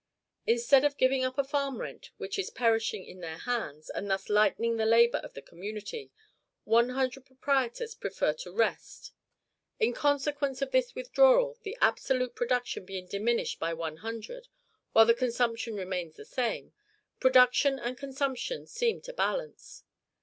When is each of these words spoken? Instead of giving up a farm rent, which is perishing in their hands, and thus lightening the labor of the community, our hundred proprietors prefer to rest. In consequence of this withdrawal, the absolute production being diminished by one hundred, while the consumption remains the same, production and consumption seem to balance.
Instead 0.47 0.83
of 0.83 0.97
giving 0.97 1.23
up 1.23 1.37
a 1.37 1.43
farm 1.43 1.79
rent, 1.79 2.09
which 2.17 2.39
is 2.39 2.49
perishing 2.49 3.05
in 3.05 3.19
their 3.19 3.37
hands, 3.37 3.87
and 3.91 4.09
thus 4.09 4.29
lightening 4.29 4.77
the 4.77 4.83
labor 4.87 5.19
of 5.19 5.33
the 5.35 5.43
community, 5.43 6.11
our 6.67 6.87
hundred 6.87 7.23
proprietors 7.27 7.93
prefer 7.93 8.33
to 8.33 8.51
rest. 8.51 9.11
In 9.79 9.93
consequence 9.93 10.59
of 10.59 10.71
this 10.71 10.95
withdrawal, 10.95 11.59
the 11.61 11.77
absolute 11.81 12.33
production 12.33 12.83
being 12.83 13.05
diminished 13.05 13.59
by 13.59 13.75
one 13.75 13.97
hundred, 13.97 14.47
while 14.91 15.05
the 15.05 15.13
consumption 15.13 15.75
remains 15.75 16.15
the 16.15 16.25
same, 16.25 16.73
production 17.19 17.77
and 17.77 17.95
consumption 17.95 18.65
seem 18.65 19.01
to 19.01 19.13
balance. 19.13 19.83